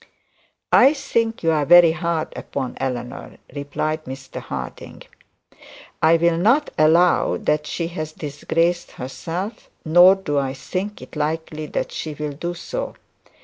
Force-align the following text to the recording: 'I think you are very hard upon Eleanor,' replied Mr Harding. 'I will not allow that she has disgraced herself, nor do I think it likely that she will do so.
'I 0.73 0.95
think 0.95 1.43
you 1.43 1.51
are 1.51 1.63
very 1.63 1.91
hard 1.91 2.33
upon 2.35 2.73
Eleanor,' 2.79 3.37
replied 3.53 4.05
Mr 4.05 4.39
Harding. 4.39 5.03
'I 6.01 6.17
will 6.17 6.37
not 6.39 6.71
allow 6.75 7.37
that 7.37 7.67
she 7.67 7.85
has 7.89 8.11
disgraced 8.11 8.93
herself, 8.93 9.69
nor 9.85 10.15
do 10.15 10.39
I 10.39 10.55
think 10.55 11.03
it 11.03 11.15
likely 11.15 11.67
that 11.67 11.91
she 11.91 12.15
will 12.15 12.31
do 12.33 12.55
so. 12.55 12.95